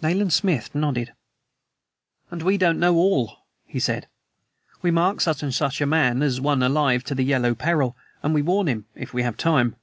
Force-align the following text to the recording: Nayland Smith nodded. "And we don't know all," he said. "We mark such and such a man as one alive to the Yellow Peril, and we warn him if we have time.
Nayland 0.00 0.32
Smith 0.32 0.74
nodded. 0.74 1.12
"And 2.30 2.42
we 2.42 2.56
don't 2.56 2.78
know 2.80 2.94
all," 2.96 3.44
he 3.66 3.78
said. 3.78 4.08
"We 4.80 4.90
mark 4.90 5.20
such 5.20 5.42
and 5.42 5.54
such 5.54 5.82
a 5.82 5.86
man 5.86 6.22
as 6.22 6.40
one 6.40 6.62
alive 6.62 7.04
to 7.04 7.14
the 7.14 7.24
Yellow 7.24 7.54
Peril, 7.54 7.94
and 8.22 8.32
we 8.32 8.40
warn 8.40 8.68
him 8.68 8.86
if 8.94 9.12
we 9.12 9.22
have 9.22 9.36
time. 9.36 9.76